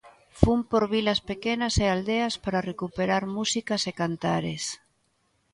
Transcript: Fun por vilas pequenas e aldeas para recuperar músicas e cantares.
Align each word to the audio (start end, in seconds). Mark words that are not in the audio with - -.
Fun 0.39 0.59
por 0.71 0.83
vilas 0.93 1.19
pequenas 1.29 1.73
e 1.83 1.85
aldeas 1.87 2.35
para 2.43 2.65
recuperar 2.71 3.23
músicas 3.37 3.81
e 3.89 3.93
cantares. 4.01 4.63